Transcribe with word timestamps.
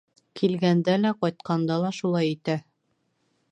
Килгәндә 0.39 0.95
лә, 1.01 1.11
ҡайтҡанда 1.25 1.79
ла 1.85 1.93
шулай 2.01 2.35
итә. 2.37 2.59